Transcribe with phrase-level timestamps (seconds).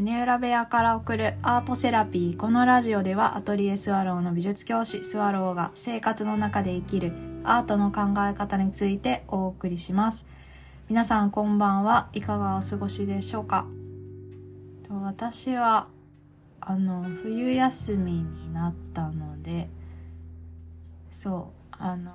[0.00, 2.36] 屋根裏部屋から送るアートセラピー。
[2.38, 7.12] このラジオではアトリエスワローの美術教師スワローが生活の中で生きる
[7.44, 10.26] アートの考え方についてお送りします。
[10.88, 12.08] 皆さんこんばんは。
[12.14, 13.66] いかがお過ごしでしょうか？
[14.88, 15.86] 私は、
[16.62, 19.68] あの、冬休みになったので、
[21.10, 22.10] そう、あの、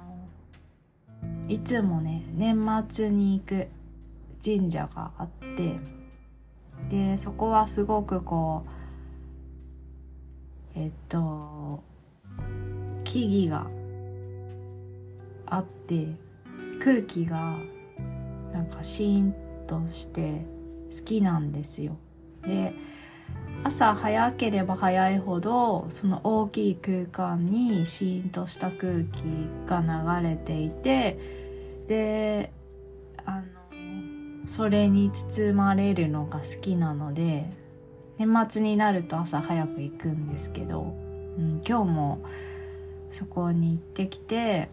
[1.48, 3.68] いつもね、年末に行く
[4.44, 5.78] 神社があって、
[6.90, 8.66] でそこはすごくこ
[10.76, 11.84] うえっと
[13.04, 13.70] 木々が
[15.48, 16.08] あって
[16.84, 17.58] 空気が
[18.52, 19.36] なんかシーン
[19.68, 20.46] として
[20.96, 21.98] 好きなんですよ。
[22.44, 22.74] で
[23.64, 29.24] 朝早ければ早いほどその大きい空間にシーンとした空気
[29.66, 29.82] が
[30.22, 31.18] 流れていて
[31.88, 32.52] で
[33.26, 33.44] あの
[34.46, 37.50] それに包まれるのが好きなので
[38.18, 40.96] 年末になると朝早く行くんですけど、
[41.38, 42.20] うん、今日も
[43.12, 44.70] そこに行ってきて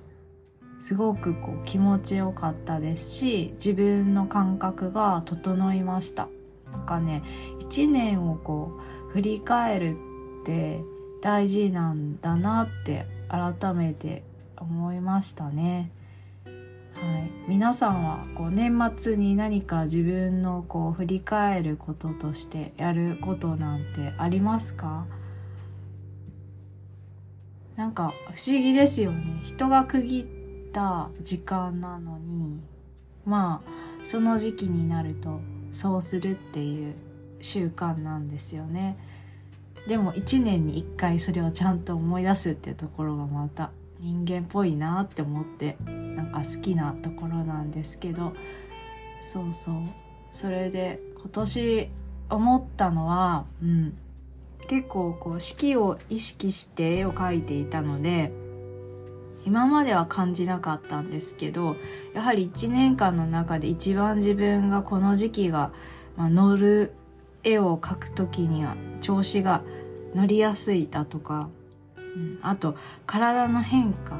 [0.78, 6.28] すごくこう気持ちよかったですし自分の感覚が整いました
[6.72, 7.22] なんかね
[7.60, 9.96] 一年をこう振り返る
[10.42, 10.80] って
[11.20, 14.24] 大事なんだなって改めて
[14.56, 15.90] 思いましたね。
[17.02, 25.04] はい、皆さんはこう年末に何か自分のこう振り返ることとしてやることなんてありますか？
[27.74, 29.40] なんか不思議ですよね。
[29.42, 30.20] 人が区切
[30.68, 32.60] った時間なのに
[33.24, 33.70] まあ
[34.04, 35.40] その時期になると
[35.72, 36.94] そうするっていう
[37.40, 38.96] 習慣なんですよね。
[39.88, 48.34] でも1年に1回それをちゃんと思い出すっていうところがまた人間っぽいなって思ってなんか好きなところなんですけど
[49.22, 49.74] そうそう。
[50.32, 51.90] それで今年
[52.28, 53.96] 思ったのは、うん、
[54.66, 58.32] 結構こう四季を意識して絵を描いていたので
[59.44, 61.76] 今までは感じなかったんですけど
[62.14, 65.72] やはり1年間の中で一番自分がこの時期が、
[66.16, 66.94] まあ、乗る
[67.44, 69.62] 絵を描く時には調子が
[70.14, 71.48] 乗りやすいだとか
[72.42, 74.16] あと体の変化。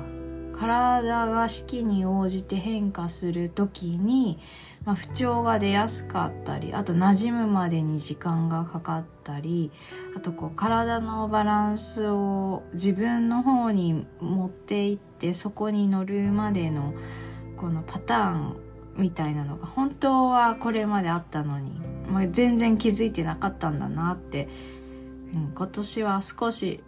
[0.53, 4.38] 体が四季に応じて変化する時に、
[4.84, 9.72] まあ、不調が出やすかったりあと馴染むまでに時間がかかったり
[10.16, 16.94] あとこう体のバランスを自分の方に持っていってそこに乗るまでの
[17.56, 18.56] このパターン
[18.97, 24.48] みたいなのが本当はこれまであったのに、まあ、全然気づいてなかったんだなって、
[25.34, 26.84] うん、今年は少し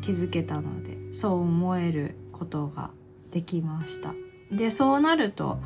[0.00, 2.90] 気づけたのでそう思えることが
[3.30, 4.14] できました。
[4.50, 5.58] でそうなると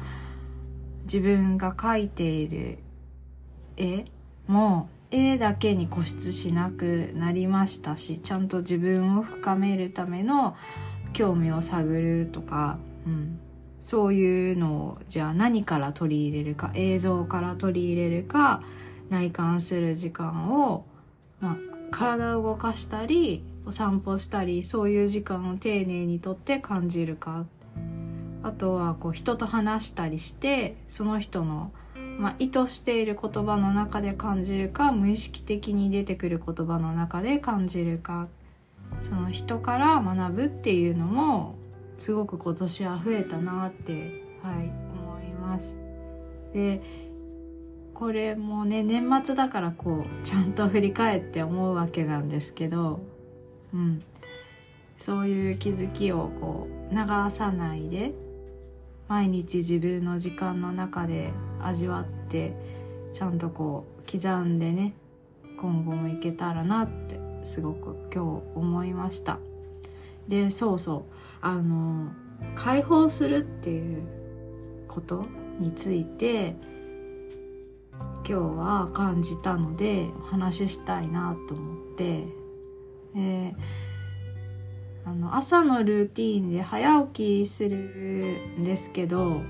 [1.05, 2.79] 自分が描いている
[3.77, 4.05] 絵
[4.47, 10.57] も絵だけに固執しなくなりましたしちゃんと自分を深めるための
[11.13, 13.41] 興味を探るとか、うん、
[13.81, 18.63] そういうのをじゃあ何から取り入れるか映像から取り入れるか
[19.09, 20.85] 内観する時間を、
[21.41, 21.57] まあ、
[21.91, 27.45] 体を動かしたりお散歩したりそういう時間を丁寧にとって感じるか
[28.43, 31.71] あとはこう人と話したりしてその人の、
[32.19, 38.29] まあ、意図している言葉の中で感じるか無意識的に出てくる言葉の中で感じるか
[39.03, 41.55] その人から学ぶっていうのも
[41.99, 43.93] すごく今年は増えたなって、
[44.43, 45.79] はい、思います。
[46.55, 46.81] で
[47.93, 53.01] これもね年末だからこうちゃんと振り返って思うわけなんですけど
[53.75, 54.03] うん、
[54.97, 58.13] そういう気づきをこう流さないで
[59.09, 62.53] 毎日自分の時間の中で味わって
[63.13, 64.95] ちゃんとこう刻んでね
[65.59, 69.39] 今後もいけたらなってすごく今日思いました。
[70.29, 71.03] でそうそう。
[71.41, 72.11] あの
[72.55, 74.03] 解放するっていう
[74.87, 75.27] こと
[75.59, 76.57] について
[77.99, 82.25] 今日は感じたのでお話ししたいなと思って
[83.19, 89.43] えー、あの朝のルーティンで早起きするんですけど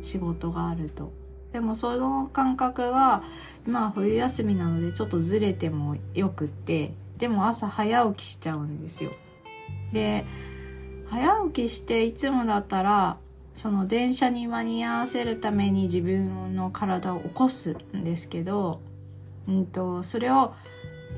[0.00, 1.12] 仕事があると。
[1.52, 3.22] でもその感覚が
[3.66, 9.10] 今は冬休みなのでちょっとずれてもよくってでも朝早起きしちゃうんですよ。
[9.92, 10.24] で
[11.08, 13.18] 早起きしていつもだったら
[13.52, 18.80] その電車に間に合わせるために自分の体を起こすんですけど、
[19.48, 20.54] うんとそれを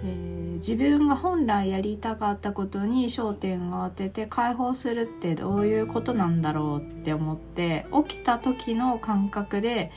[0.04, 9.92] えー、自分が本来やりたかったことに焦点を当てて解放するってどういうことなんだろうって思って起きた時の感覚で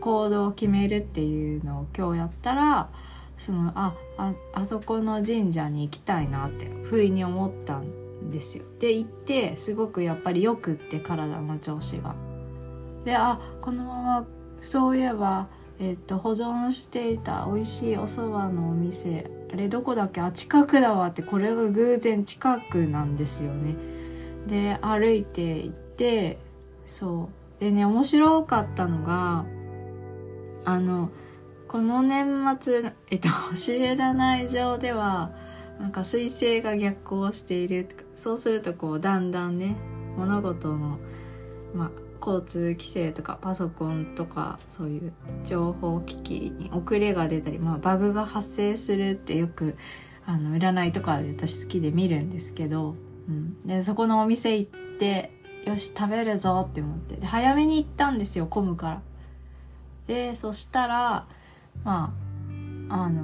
[0.00, 2.88] 行動を決めるっていうのを今日やったら
[3.38, 8.64] そのあああそこの神社に行きたいなって不意に思ったんですよ。
[8.80, 12.14] で行ってすごくやっぱりよくって体の調子が。
[13.04, 14.26] であこのまま
[14.60, 15.48] そういえば、
[15.78, 20.20] えっと保存していた美味しいお蕎麦のお店あれどこだっけ？
[20.20, 23.76] あ近くだわってこれが偶然近くなんですよね。
[24.46, 26.38] で歩いて行って
[26.84, 27.28] そ
[27.58, 29.44] うでね面白かったのが
[30.64, 31.10] あの
[31.68, 35.32] この年末、えっと、知らない上では、
[35.80, 37.88] なんか彗星が逆行している。
[38.14, 39.74] そうするとこう、だんだんね、
[40.16, 40.98] 物事の、
[41.74, 41.90] まあ、
[42.20, 45.12] 交通規制とかパソコンとかそういう
[45.44, 49.76] 情報機器に遅れが出たり、まあ、バグが発生するってよく
[50.26, 52.96] あの占いとかで私好きで見るんですけど、
[53.28, 55.32] うん、でそこのお店行って
[55.64, 59.02] よし食べるぞって思ってで早めに行ったんですよ混むから。
[60.06, 61.26] でそしたら
[61.84, 62.14] ま
[62.88, 63.22] ああの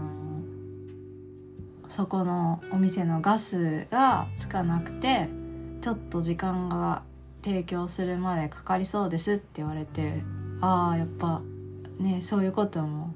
[1.89, 5.29] そこのお店のガスがつかなくて
[5.83, 7.03] ちょっと時間が
[7.43, 10.23] 提供するまでかかりそうですって言われて
[10.61, 11.43] ああやっぱ
[11.99, 13.15] ねそういうことも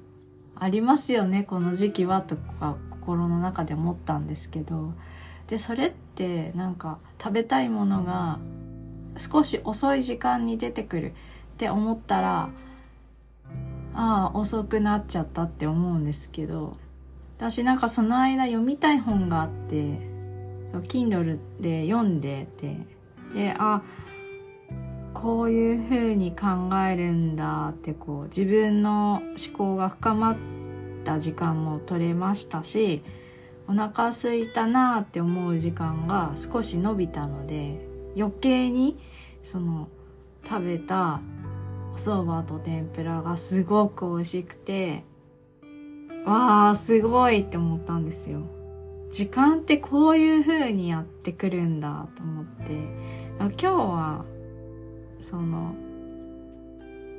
[0.55, 4.93] ありますよねこの時期はとか心の中で思ったんですけど。
[5.47, 8.41] でそれってなんか食べたいものが
[9.17, 11.13] 少し遅い時間に出てくるっ
[11.57, 12.51] て思ったら
[13.95, 16.77] ああ遅くなっちゃったって思うんですけど。
[17.39, 19.99] 私なんかその間読みたい本があって
[20.73, 22.79] そう Kindle で読んでて
[23.35, 23.83] であ
[25.23, 26.47] こういう風に考
[26.91, 30.37] えるんだってこう自分の思考が深まっ
[31.05, 33.03] た時間も取れましたし
[33.67, 37.81] お腹空いたなって思う時間が少し伸びたので
[38.15, 38.99] 余計に
[39.43, 39.89] その
[40.47, 41.21] 食べた
[41.93, 45.03] お蕎麦と天ぷらがすごく美味しくて、
[46.27, 48.43] わあ、すごいって思ったんですよ。
[49.11, 52.73] 時間ってこういう風にやってくるんだと思って、
[53.39, 54.25] 今日は、
[55.27, 55.75] その、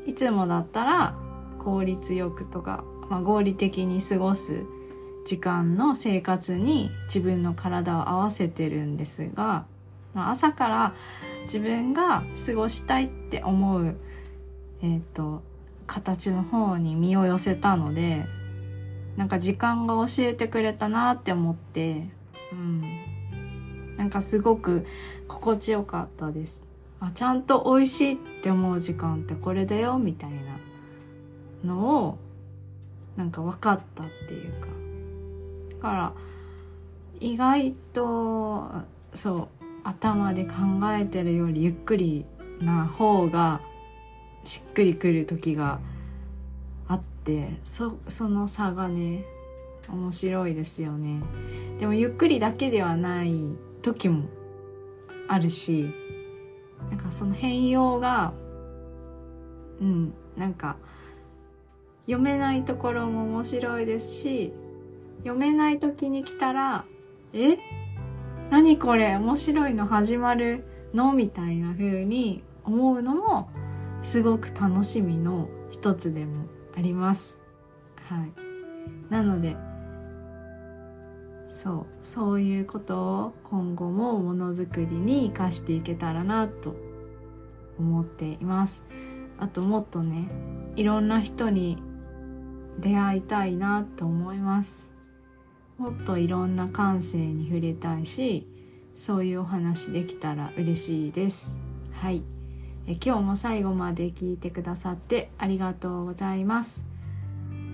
[0.05, 1.15] いつもだったら
[1.59, 4.63] 効率よくとか、まあ、合理的に過ごす
[5.25, 9.65] 時間の生活に自分の体を合わせてるんですが、
[10.13, 10.95] まあ、朝から
[11.41, 13.97] 自分が過ごしたいって思う
[14.81, 15.41] えっ、ー、と
[15.85, 18.25] 形の方に身を寄せたので
[19.17, 22.09] なんか時間が教えてくれたなって思って
[22.53, 22.83] うん。
[23.97, 24.85] なんかすごく
[25.27, 26.66] 心地よかったです。
[26.99, 30.37] あちゃんと美味しいって思う時間ってこれだよみたいな
[31.63, 32.17] のを
[33.15, 34.67] なんか分かったっていうか。
[35.75, 36.13] だから
[37.19, 38.69] 意外と
[39.13, 39.47] そう
[39.83, 40.53] 頭で考
[40.91, 42.25] えてるよりゆっくり
[42.59, 43.61] な方が
[44.43, 45.79] しっくりくる時が
[46.87, 49.23] あってそその差がね
[49.89, 51.21] 面白いですよね。
[51.79, 53.41] でもゆっくりだけではない
[53.81, 54.25] 時も
[55.27, 55.93] あるし
[56.89, 58.33] なんかその変容が
[59.79, 60.77] うんなんか
[62.01, 64.53] 読めないところも面白いですし
[65.19, 66.85] 読めない時に来たら
[67.33, 67.57] 「え？
[68.49, 70.63] 何これ面白いの始まる
[70.93, 73.49] の?」みたいな風に思うのも
[74.03, 76.45] すごく楽しみの一つでも
[76.77, 77.41] あります。
[77.95, 78.31] はい。
[79.09, 79.57] なので、
[81.47, 86.75] そう、そういうことを今後もものづくりに活かしていけたらなと
[87.79, 88.85] 思っています。
[89.39, 90.27] あともっとね、
[90.75, 91.77] いろんな人に
[92.79, 94.93] 出会いたいなと思います。
[95.77, 98.47] もっといろんな感性に触れたいし、
[98.95, 101.59] そういうお話できたら嬉しいです。
[101.91, 102.23] はい。
[102.87, 106.85] え今日も最後まで聞いてくださってありがとうございます。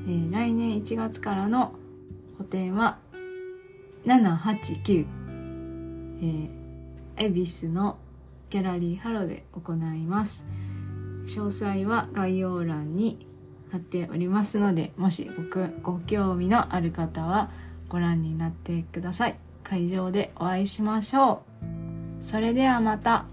[0.08, 1.74] えー、来年1月からの
[2.38, 2.98] 個展は
[4.06, 5.06] 789、
[6.20, 7.98] えー、恵比寿の
[8.54, 10.46] ギャラリーハロで行います。
[11.26, 13.26] 詳細は概要欄に
[13.72, 15.28] 貼っておりますので、もし
[15.82, 17.50] ごご興味のある方は
[17.90, 19.40] ご覧になってください。
[19.64, 21.42] 会場でお会いしましょ
[22.22, 22.24] う。
[22.24, 23.26] それではまた。